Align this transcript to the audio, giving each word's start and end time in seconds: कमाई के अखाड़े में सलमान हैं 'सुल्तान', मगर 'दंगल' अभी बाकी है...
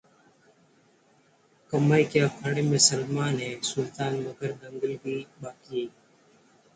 कमाई 1.73 2.03
के 2.03 2.19
अखाड़े 2.19 2.61
में 2.61 2.77
सलमान 2.85 3.37
हैं 3.39 3.61
'सुल्तान', 3.61 4.19
मगर 4.23 4.51
'दंगल' 4.53 4.95
अभी 4.95 5.19
बाकी 5.43 5.81
है... 5.81 5.87